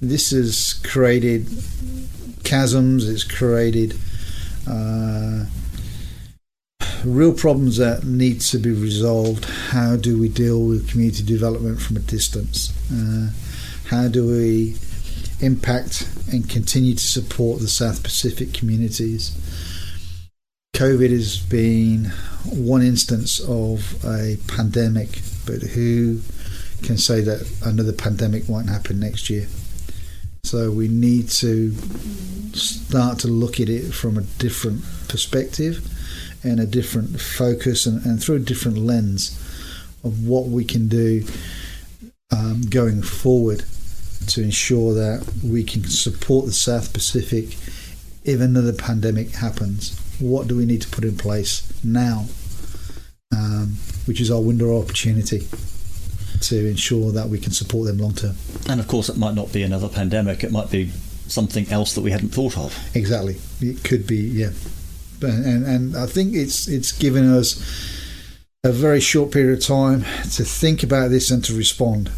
[0.00, 1.46] this has created
[2.44, 3.08] chasms.
[3.08, 3.94] It's created
[4.68, 5.44] uh,
[7.04, 9.44] real problems that need to be resolved.
[9.44, 12.72] How do we deal with community development from a distance?
[12.92, 13.30] Uh,
[13.88, 14.76] how do we
[15.40, 19.36] impact and continue to support the South Pacific communities?
[20.74, 22.12] COVID has been
[22.50, 26.20] one instance of a pandemic, but who
[26.82, 29.46] can say that another pandemic won't happen next year?
[30.44, 31.72] So we need to
[32.52, 35.88] start to look at it from a different perspective
[36.42, 39.30] and a different focus and, and through a different lens
[40.04, 41.24] of what we can do
[42.32, 43.64] um, going forward
[44.28, 47.56] to ensure that we can support the South Pacific
[48.24, 49.98] if another pandemic happens.
[50.18, 52.26] What do we need to put in place now,
[53.32, 55.46] um, which is our window of opportunity
[56.40, 58.36] to ensure that we can support them long term?
[58.68, 60.42] and of course, it might not be another pandemic.
[60.42, 60.90] It might be
[61.28, 62.76] something else that we hadn't thought of.
[62.94, 64.50] Exactly, it could be, yeah.
[65.22, 67.56] And and I think it's it's given us
[68.64, 72.10] a very short period of time to think about this and to respond,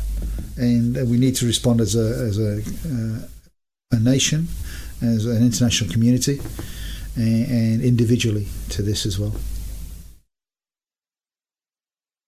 [0.57, 2.59] and we need to respond as a as a
[2.89, 3.29] uh,
[3.93, 4.49] a nation,
[5.03, 6.41] as an international community,
[7.17, 9.35] and, and individually to this as well.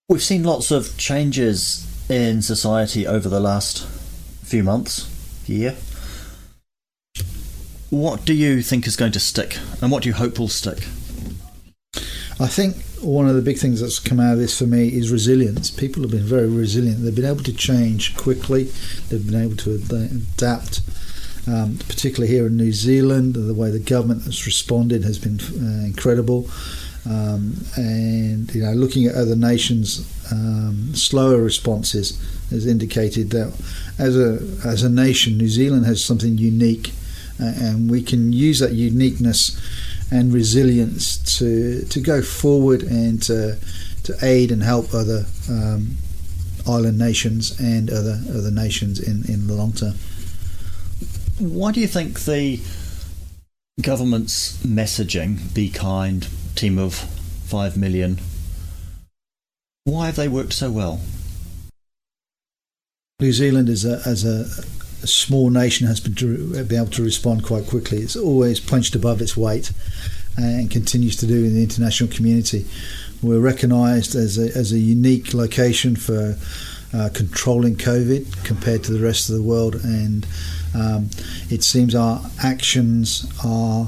[0.09, 3.87] We've seen lots of changes in society over the last
[4.43, 5.09] few months,
[5.47, 5.77] year.
[7.91, 10.87] What do you think is going to stick, and what do you hope will stick?
[12.39, 15.11] I think one of the big things that's come out of this for me is
[15.11, 15.69] resilience.
[15.69, 17.03] People have been very resilient.
[17.03, 18.71] They've been able to change quickly.
[19.09, 20.79] They've been able to adapt.
[21.47, 25.85] Um, particularly here in New Zealand, the way the government has responded has been uh,
[25.85, 26.49] incredible.
[27.05, 32.17] Um, and you know, looking at other nations' um, slower responses
[32.51, 33.53] has indicated that
[33.97, 36.93] as a as a nation, New Zealand has something unique,
[37.41, 39.59] and we can use that uniqueness
[40.11, 43.57] and resilience to to go forward and to
[44.03, 45.97] to aid and help other um,
[46.67, 49.95] island nations and other other nations in in the long term.
[51.39, 52.59] Why do you think the
[53.81, 58.19] government's messaging, be kind, team of five million,
[59.83, 61.01] why have they worked so well?
[63.19, 64.47] New Zealand is a as a,
[65.03, 66.13] a small nation has been,
[66.67, 67.99] been able to respond quite quickly.
[67.99, 69.71] It's always punched above its weight
[70.37, 72.65] and continues to do in the international community.
[73.21, 76.37] We're recognised as a, as a unique location for
[76.93, 80.27] uh, controlling COVID compared to the rest of the world, and
[80.75, 81.09] um,
[81.49, 83.87] it seems our actions are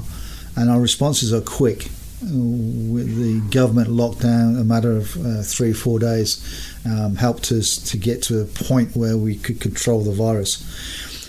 [0.56, 1.90] and our responses are quick.
[2.26, 6.40] With the government lockdown, a matter of uh, three or four days,
[6.86, 10.64] um, helped us to get to a point where we could control the virus.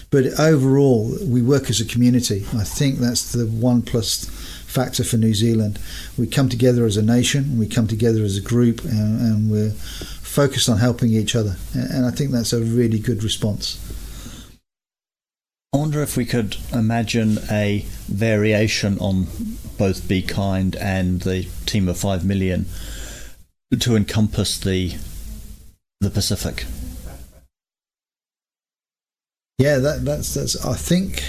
[0.09, 2.45] But overall, we work as a community.
[2.53, 4.25] I think that's the one plus
[4.65, 5.79] factor for New Zealand.
[6.17, 9.71] We come together as a nation, we come together as a group, and, and we're
[9.71, 11.57] focused on helping each other.
[11.73, 13.79] And I think that's a really good response.
[15.75, 19.27] I wonder if we could imagine a variation on
[19.77, 22.67] both Be Kind and the team of five million
[23.77, 24.95] to encompass the
[25.99, 26.63] the Pacific.
[29.57, 30.65] Yeah, that, that's that's.
[30.65, 31.21] I think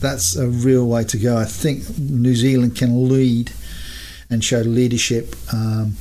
[0.00, 1.36] that's a real way to go.
[1.36, 3.52] I think New Zealand can lead
[4.28, 5.36] and show leadership.
[5.52, 5.94] Um,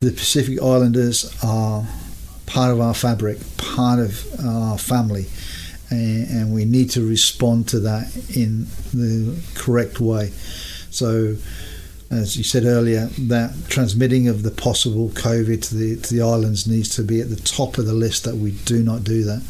[0.00, 1.86] the Pacific Islanders are
[2.46, 5.26] part of our fabric, part of our family,
[5.90, 10.30] and, and we need to respond to that in the correct way.
[10.90, 11.36] So,
[12.10, 16.66] as you said earlier, that transmitting of the possible COVID to the to the islands
[16.66, 18.24] needs to be at the top of the list.
[18.24, 19.42] That we do not do that,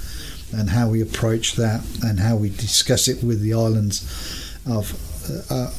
[0.52, 4.02] and how we approach that, and how we discuss it with the islands
[4.66, 4.92] of.
[5.50, 5.70] Uh,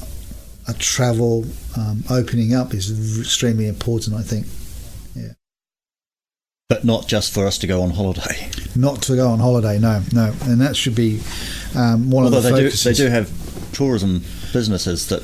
[0.70, 1.45] a travel
[1.76, 4.45] um, opening up is extremely important, I think.
[5.16, 5.34] Yeah.
[6.68, 8.49] But not just for us to go on holiday.
[8.76, 11.22] Not to go on holiday, no, no, and that should be
[11.76, 12.97] um, one Although of the they do, focuses.
[12.97, 15.24] they do have tourism businesses that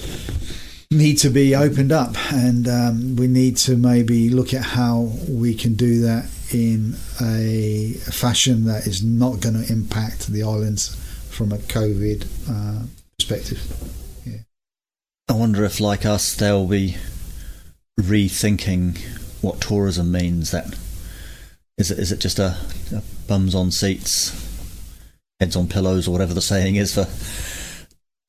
[0.91, 5.53] need to be opened up, and um, we need to maybe look at how we
[5.53, 10.95] can do that in a fashion that is not going to impact the islands
[11.29, 12.85] from a COVID uh,
[13.17, 13.61] perspective.
[14.25, 14.37] Yeah.
[15.27, 16.97] I wonder if, like us, they'll be
[17.99, 18.97] rethinking
[19.41, 20.51] what tourism means.
[20.51, 20.75] That
[21.78, 21.99] is it.
[21.99, 22.57] Is it just a,
[22.93, 24.32] a bums on seats,
[25.39, 27.05] heads on pillows, or whatever the saying is for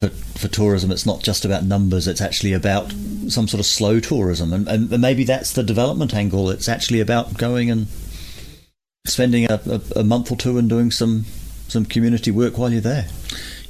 [0.01, 2.93] for, for tourism, it's not just about numbers, it's actually about
[3.29, 4.53] some sort of slow tourism.
[4.53, 6.51] And, and maybe that's the development angle.
[6.51, 7.87] It's actually about going and
[9.07, 11.25] spending a, a, a, month or two and doing some,
[11.69, 13.07] some community work while you're there.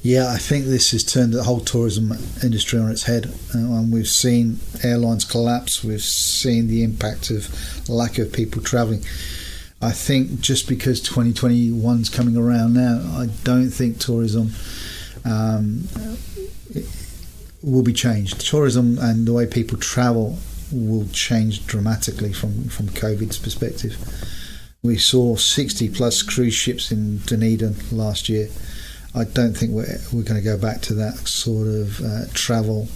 [0.03, 2.12] Yeah, I think this has turned the whole tourism
[2.43, 3.27] industry on its head.
[3.55, 9.05] Uh, and we've seen airlines collapse, we've seen the impact of lack of people travelling.
[9.81, 14.53] I think just because 2021's coming around now, I don't think tourism
[15.24, 15.87] um,
[17.62, 18.41] will be changed.
[18.41, 20.39] Tourism and the way people travel
[20.72, 23.97] will change dramatically from, from COVID's perspective.
[24.83, 28.49] We saw 60 plus cruise ships in Dunedin last year.
[29.14, 32.89] I don't think we're, we're going to go back to that sort of uh, travel,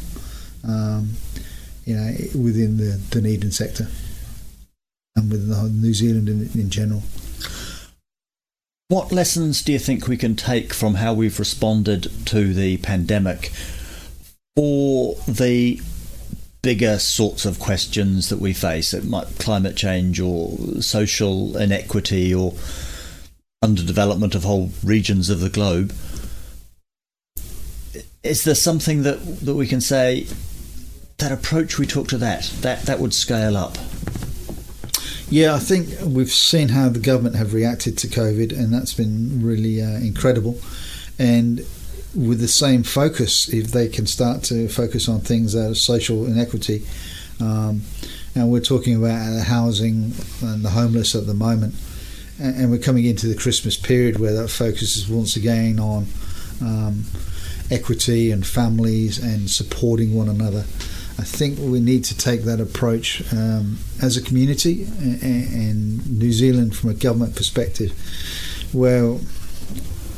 [0.67, 1.13] um,
[1.85, 3.87] you know, within the Dunedin sector
[5.17, 7.03] and with New Zealand in, in general.
[8.89, 13.53] What lessons do you think we can take from how we've responded to the pandemic
[14.57, 15.81] for the
[16.63, 18.93] bigger sorts of questions that we face?
[18.93, 22.55] It might climate change or social inequity or
[23.63, 25.95] underdevelopment of whole regions of the globe.
[28.25, 30.27] Is there something that, that we can say
[31.19, 33.79] that approach we took to that that that would scale up?
[35.31, 39.41] Yeah, I think we've seen how the government have reacted to COVID, and that's been
[39.41, 40.61] really uh, incredible.
[41.21, 41.59] And
[42.17, 46.27] with the same focus, if they can start to focus on things that are social
[46.27, 46.85] inequity,
[47.39, 47.83] um,
[48.35, 51.77] and we're talking about housing and the homeless at the moment,
[52.41, 56.07] and, we're coming into the Christmas period where that focus is once again on
[56.61, 57.05] um,
[57.71, 60.65] equity and families and supporting one another.
[61.21, 66.75] I think we need to take that approach um, as a community and, New Zealand
[66.75, 67.93] from a government perspective,
[68.73, 69.13] where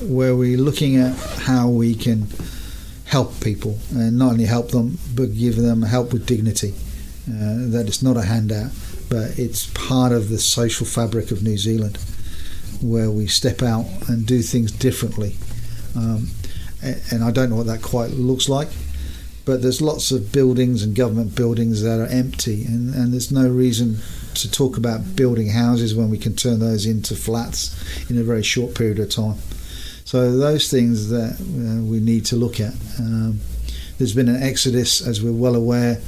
[0.01, 1.17] where we're looking at
[1.49, 2.29] how we can
[3.05, 6.73] help people and not only help them but give them help with dignity.
[7.29, 8.71] Uh, that it's not a handout,
[9.09, 11.99] but it's part of the social fabric of New Zealand,
[12.81, 15.37] where we step out and do things differently.
[15.97, 16.29] Um,
[17.11, 18.69] and I don't know what that quite looks like
[19.45, 23.49] but there's lots of buildings and government buildings that are empty, and, and there's no
[23.49, 23.97] reason
[24.35, 28.43] to talk about building houses when we can turn those into flats in a very
[28.43, 29.39] short period of time.
[30.05, 32.75] So those things that uh, we need to look at.
[32.99, 33.41] Um,
[33.99, 36.01] there's been an exodus, as we're well aware,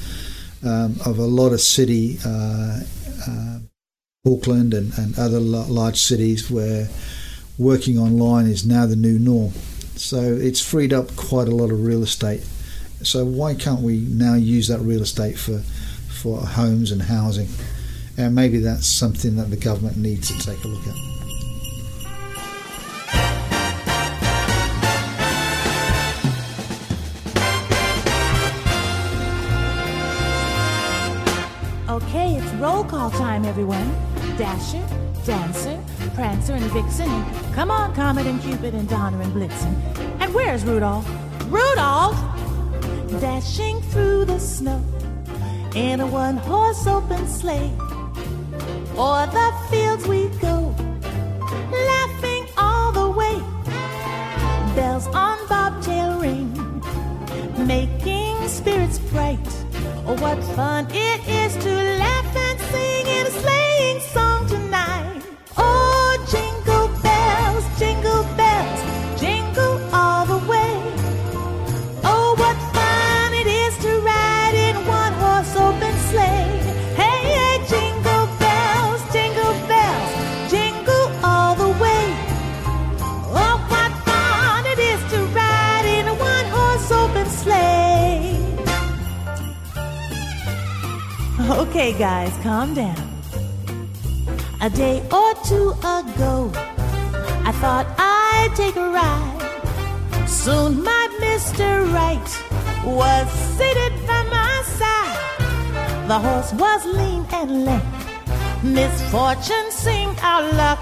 [0.65, 2.81] um, of a lot of city, uh,
[3.29, 3.59] uh,
[4.27, 6.89] Auckland and, and other large cities, where
[7.59, 9.53] working online is now the new norm.
[9.97, 12.43] So it's freed up quite a lot of real estate
[13.07, 15.59] so why can't we now use that real estate for
[16.09, 17.49] for homes and housing?
[18.17, 20.95] And maybe that's something that the government needs to take a look at.
[31.95, 33.89] Okay, it's roll call time, everyone.
[34.37, 34.85] Dasher,
[35.25, 35.81] Dancer,
[36.15, 39.75] Prancer, and Vixen, and come on, Comet and Cupid and Donner and Blitzen.
[40.21, 41.09] And where's Rudolph?
[41.51, 42.34] Rudolph!
[43.21, 44.83] Dashing through the snow
[45.75, 47.73] in a one horse open sleigh.
[48.97, 50.75] O'er the fields we go,
[51.91, 53.37] laughing all the way.
[54.75, 56.53] Bells on bobtail ring,
[57.67, 59.39] making spirits bright.
[60.07, 62.94] Oh, what fun it is to laugh and sing
[91.77, 92.95] Okay, guys, calm down.
[94.61, 100.29] A day or two ago, I thought I'd take a ride.
[100.29, 101.93] Soon my Mr.
[101.93, 102.31] Right
[102.87, 106.07] was seated by my side.
[106.07, 107.85] The horse was lean and limp.
[108.63, 110.79] Misfortune seemed our luck.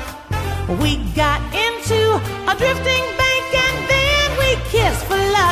[0.79, 2.21] We got into
[2.51, 5.52] a drifting bank and then we kissed for luck.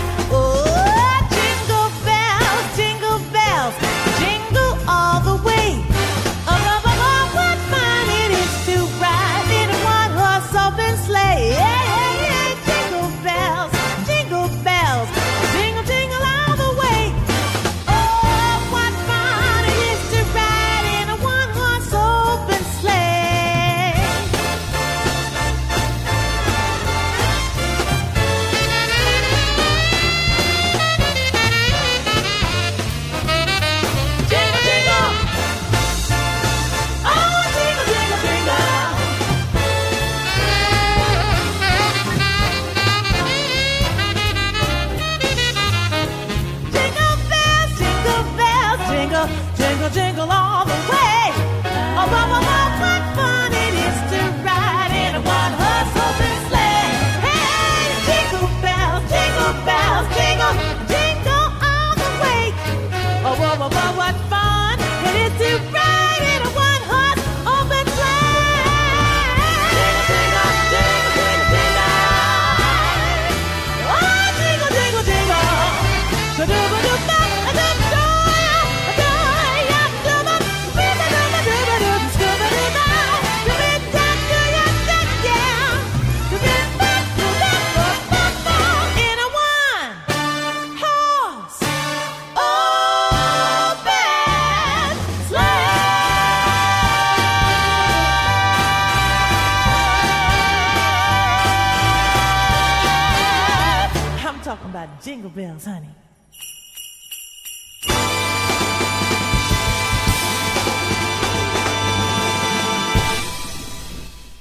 [105.03, 105.89] Jingle bells, honey.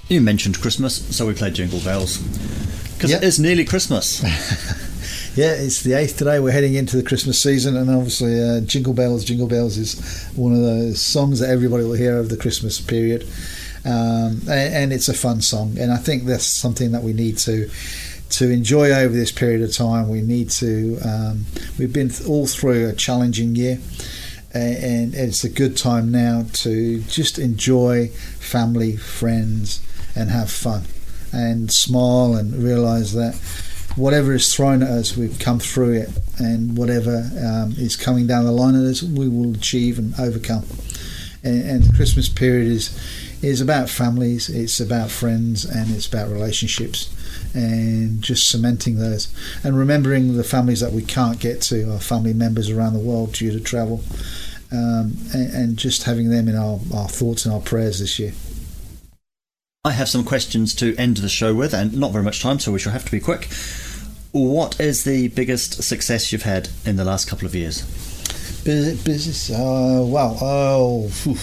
[0.07, 2.17] You mentioned Christmas, so we played Jingle Bells.
[2.95, 3.21] Because Yep.
[3.21, 4.23] it is nearly Christmas.
[5.35, 6.39] Yeah, it's the eighth today.
[6.39, 9.93] We're heading into the Christmas season, and obviously, uh, "Jingle Bells, Jingle Bells" is
[10.35, 13.25] one of those songs that everybody will hear over the Christmas period,
[13.85, 15.77] um, and, and it's a fun song.
[15.79, 17.69] And I think that's something that we need to
[18.29, 20.09] to enjoy over this period of time.
[20.09, 20.99] We need to.
[21.03, 21.45] Um,
[21.77, 23.79] we've been all through a challenging year,
[24.53, 28.07] a- and it's a good time now to just enjoy
[28.39, 29.81] family, friends,
[30.15, 30.83] and have fun,
[31.31, 33.35] and smile and realise that
[33.95, 38.45] whatever is thrown at us, we've come through it, and whatever um, is coming down
[38.45, 40.65] the line at us, we will achieve and overcome.
[41.43, 42.97] And, and the Christmas period is
[43.41, 47.09] is about families, it's about friends, and it's about relationships,
[47.53, 49.33] and just cementing those,
[49.63, 53.33] and remembering the families that we can't get to, our family members around the world
[53.33, 54.03] due to travel,
[54.71, 58.33] um, and, and just having them in our, our thoughts and our prayers this year.
[59.85, 62.71] I have some questions to end the show with, and not very much time, so
[62.71, 63.47] we shall have to be quick.
[64.31, 67.81] What is the biggest success you've had in the last couple of years?
[68.63, 69.49] Business, business.
[69.49, 70.37] Uh, wow.
[70.39, 71.35] Oh, phew.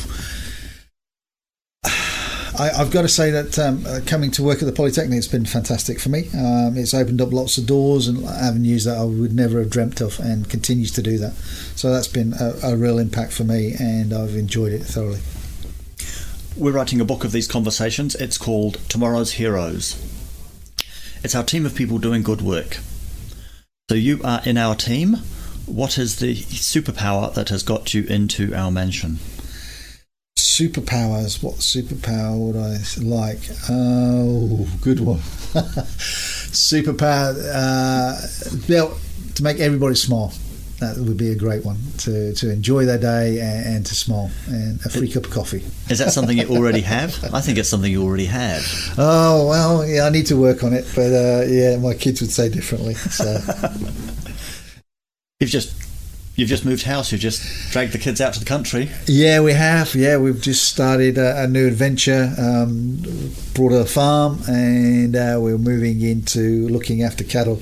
[2.59, 5.29] I, I've got to say that um, uh, coming to work at the Polytechnic has
[5.29, 6.29] been fantastic for me.
[6.35, 10.01] Um, it's opened up lots of doors and avenues that I would never have dreamt
[10.01, 11.35] of, and continues to do that.
[11.77, 15.21] So that's been a, a real impact for me, and I've enjoyed it thoroughly.
[16.57, 18.15] We're writing a book of these conversations.
[18.15, 20.03] It's called Tomorrow's Heroes.
[21.23, 22.79] It's our team of people doing good work.
[23.91, 25.17] So you are in our team.
[25.67, 29.19] What is the superpower that has got you into our mansion?
[30.57, 31.43] Superpowers.
[31.43, 33.41] What superpower would I like?
[33.69, 35.19] Oh, good one.
[36.49, 37.37] Superpower.
[37.55, 38.17] Uh,
[38.73, 38.97] able
[39.35, 40.33] to make everybody smile.
[40.81, 44.31] That would be a great one to, to enjoy their day and, and to smile
[44.47, 45.63] and a free cup of coffee.
[45.91, 47.23] Is that something you already have?
[47.35, 48.65] I think it's something you already have.
[48.97, 52.31] Oh well, yeah, I need to work on it, but uh, yeah, my kids would
[52.31, 52.95] say differently.
[52.95, 53.25] So
[55.41, 55.86] You've just
[56.37, 57.11] you've just moved house.
[57.11, 58.91] You've just dragged the kids out to the country.
[59.07, 59.95] yeah, we have.
[59.95, 62.33] Yeah, we've just started a, a new adventure.
[62.39, 63.03] Um,
[63.55, 67.61] brought a farm, and uh, we're moving into looking after cattle.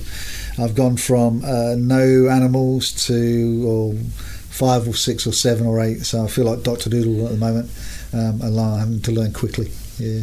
[0.58, 6.04] I've gone from uh, no animals to or five or six or seven or eight.
[6.04, 7.70] So I feel like Doctor Dolittle at the moment,
[8.12, 9.70] um, and I'm having to learn quickly.
[9.98, 10.22] Yeah.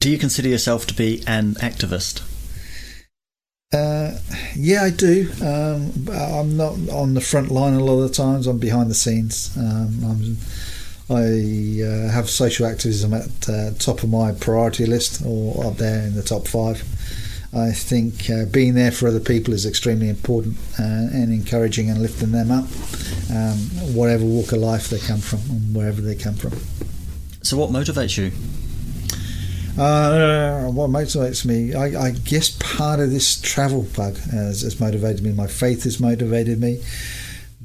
[0.00, 2.22] Do you consider yourself to be an activist?
[3.72, 4.18] Uh,
[4.56, 5.30] yeah, I do.
[5.40, 8.48] Um, I'm not on the front line a lot of the times.
[8.48, 9.56] I'm behind the scenes.
[9.56, 10.38] Um,
[11.08, 16.04] I uh, have social activism at uh, top of my priority list or up there
[16.04, 16.82] in the top five.
[17.54, 22.02] I think uh, being there for other people is extremely important uh, and encouraging and
[22.02, 22.64] lifting them up,
[23.30, 23.58] um,
[23.94, 26.54] whatever walk of life they come from and wherever they come from.
[27.42, 28.32] So what motivates you?
[29.80, 31.74] Uh, what motivates me?
[31.74, 35.32] I, I guess part of this travel bug has, has motivated me.
[35.32, 36.82] My faith has motivated me.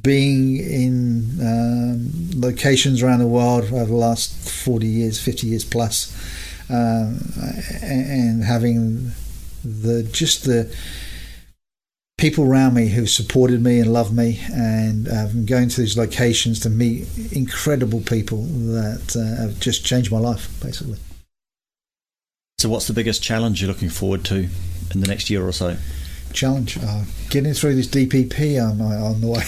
[0.02, 6.16] Being in um, locations around the world over the last 40 years, 50 years plus,
[6.70, 7.20] um,
[7.82, 9.12] and, having
[9.66, 10.74] the just the
[12.18, 16.62] people around me who supported me and loved me, and um, going to these locations
[16.62, 20.98] to meet incredible people that uh, have just changed my life, basically.
[22.66, 24.50] So what's the biggest challenge you're looking forward to
[24.92, 25.78] in the next year or so?
[26.34, 26.80] challenge.
[26.82, 29.44] Uh, getting through this DPP on, on the way.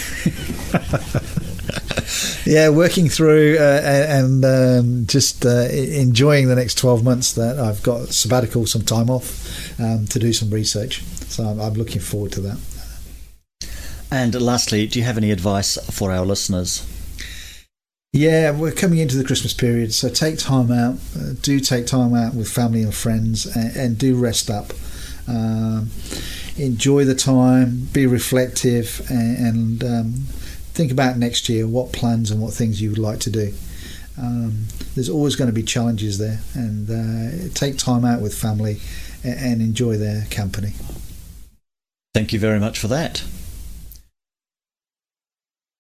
[2.54, 7.82] yeah, working through uh, and um, just uh, enjoying the next 12 months that I've
[7.82, 11.02] got sabbatical, some time off um, to do some research.
[11.02, 12.60] So I'm, I'm looking forward to that.
[14.12, 16.86] And lastly, do you have any advice for our listeners?
[18.14, 20.96] Yeah, we're coming into the Christmas period, so take time out.
[21.16, 24.72] Uh, do take time out with family and friends, and, and do rest up.
[25.28, 25.90] Um,
[26.58, 30.14] enjoy the time, be reflective, and, and um,
[30.74, 33.54] think about next year what plans and what things you would like to do.
[34.18, 38.80] Um, there's always going to be challenges there, and uh, take time out with family
[39.24, 40.72] and, and enjoy their company.
[42.16, 43.24] Thank you very much for that.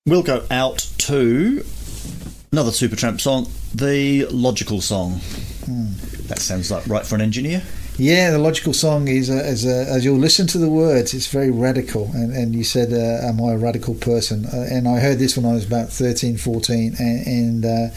[0.06, 1.66] We'll go out to
[2.52, 5.20] another Supertramp song, the Logical Song.
[5.66, 5.94] Hmm.
[6.28, 7.64] That sounds like right for an engineer.
[8.00, 12.12] Yeah, the logical song is as as you'll listen to the words, it's very radical.
[12.14, 15.36] And, and you said, uh, "Am I a radical person?" Uh, and I heard this
[15.36, 17.96] when I was about 13, 14, and, and uh,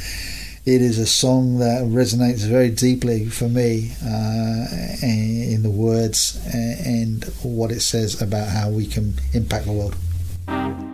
[0.65, 4.67] it is a song that resonates very deeply for me uh,
[5.03, 10.90] in the words and what it says about how we can impact the world.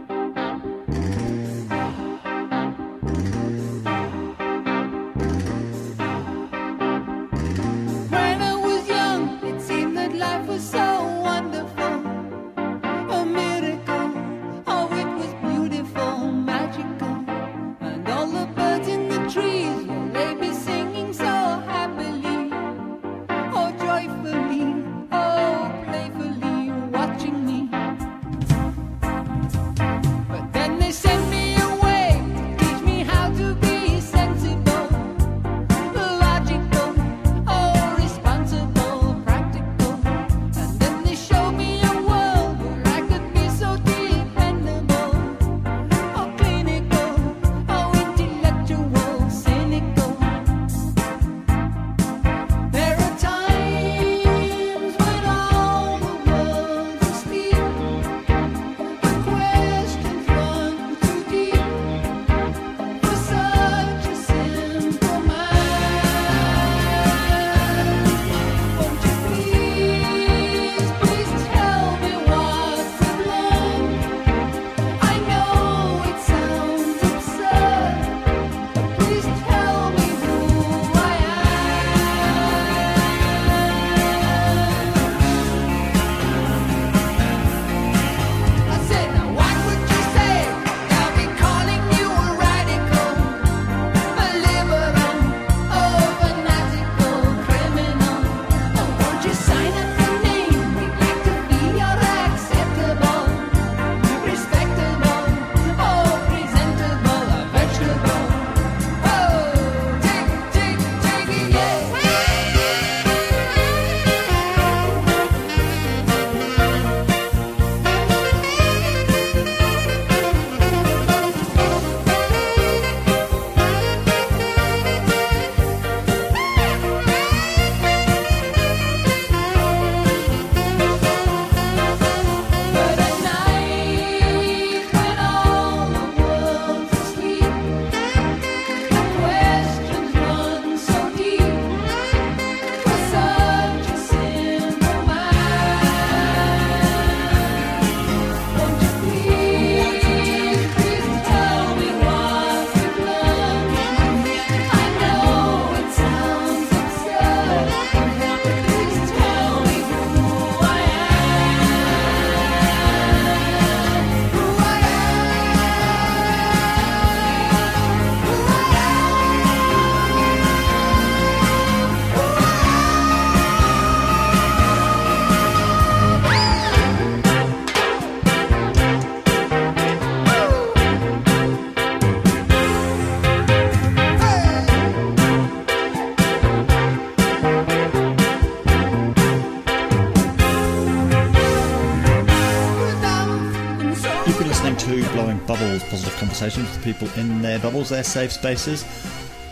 [196.05, 198.85] Conversations with people in their bubbles, their safe spaces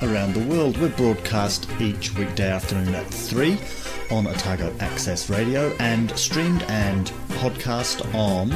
[0.03, 0.77] around the world.
[0.79, 3.59] We're broadcast each weekday afternoon at 3
[4.11, 7.07] on Otago Access Radio and streamed and
[7.41, 8.53] podcast on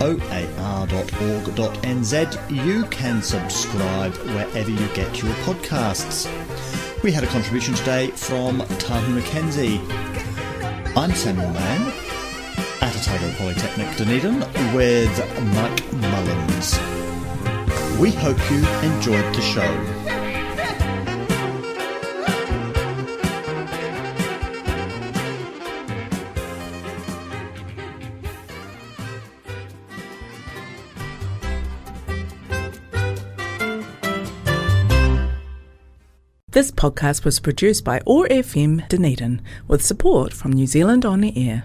[0.00, 0.90] oar.org.nz.
[2.64, 6.26] You can subscribe wherever you get your podcasts.
[7.02, 9.80] We had a contribution today from Tahu McKenzie.
[10.96, 11.92] I'm Samuel Mann
[12.80, 14.40] at Otago Polytechnic Dunedin
[14.74, 15.18] with
[15.54, 16.95] Mike Mullins.
[18.00, 20.06] We hope you enjoyed the show.
[36.56, 41.32] This podcast was produced by OAR FM Dunedin with support from New Zealand On the
[41.36, 41.64] Air.